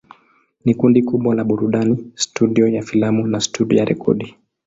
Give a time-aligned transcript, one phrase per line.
[0.65, 4.35] Ni kundi kubwa la burudani, studio ya filamu na studio ya rekodi.